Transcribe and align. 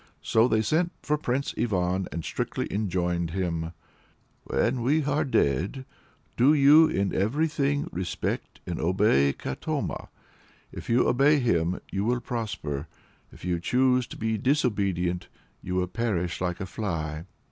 So 0.23 0.47
they 0.47 0.63
sent 0.63 0.93
for 1.03 1.15
Prince 1.15 1.53
Ivan 1.59 2.07
and 2.11 2.25
strictly 2.25 2.65
enjoined 2.73 3.29
him: 3.29 3.71
"When 4.45 4.81
we 4.81 5.03
are 5.03 5.23
dead, 5.23 5.85
do 6.35 6.55
you 6.55 6.87
in 6.87 7.13
everything 7.13 7.87
respect 7.91 8.61
and 8.65 8.79
obey 8.79 9.31
Katoma. 9.31 10.07
If 10.71 10.89
you 10.89 11.07
obey 11.07 11.37
him, 11.37 11.81
you 11.91 12.03
will 12.03 12.19
prosper; 12.19 12.87
but 13.29 13.35
if 13.37 13.45
you 13.45 13.59
choose 13.59 14.07
to 14.07 14.17
be 14.17 14.39
disobedient, 14.39 15.27
you 15.61 15.75
will 15.75 15.85
perish 15.85 16.41
like 16.41 16.59
a 16.59 16.65
fly." 16.65 17.25